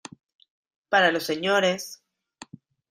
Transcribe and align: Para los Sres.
Para 0.89 1.11
los 1.11 1.25
Sres. 1.27 2.01